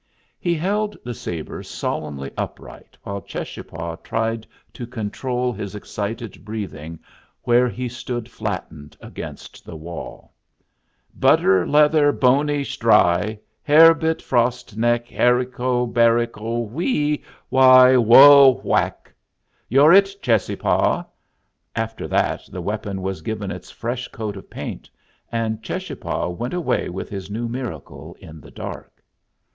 He 0.39 0.55
held 0.55 0.97
the 1.05 1.13
sabre 1.13 1.61
solemnly 1.61 2.31
upright, 2.35 2.97
while 3.03 3.21
Cheschapah 3.21 3.97
tried 3.97 4.47
to 4.73 4.87
control 4.87 5.53
his 5.53 5.75
excited 5.75 6.43
breathing 6.43 6.97
where 7.43 7.69
he 7.69 7.87
stood 7.87 8.27
flattened 8.27 8.97
against 8.99 9.63
the 9.63 9.75
wall. 9.75 10.33
"'Butter, 11.13 11.67
leather, 11.67 12.11
boney, 12.11 12.63
stry; 12.63 13.37
Hare 13.61 13.93
bit, 13.93 14.23
frost 14.23 14.75
neck, 14.75 15.05
Harrico, 15.07 15.85
barrico, 15.85 16.63
whee, 16.67 17.23
why, 17.49 17.95
whoa, 17.95 18.59
whack!' 18.63 19.13
"You're 19.69 19.93
it, 19.93 20.15
Cheschapah." 20.23 21.05
After 21.75 22.07
that 22.07 22.41
the 22.51 22.59
weapon 22.61 23.03
was 23.03 23.21
given 23.21 23.51
its 23.51 23.69
fresh 23.69 24.07
coat 24.07 24.35
of 24.35 24.49
paint, 24.49 24.89
and 25.31 25.61
Cheschapah 25.61 26.29
went 26.29 26.55
away 26.55 26.89
with 26.89 27.09
his 27.09 27.29
new 27.29 27.47
miracle 27.47 28.15
in 28.19 28.41
the 28.41 28.49
dark. 28.49 29.03